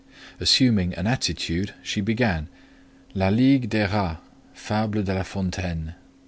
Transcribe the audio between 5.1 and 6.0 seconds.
La Fontaine."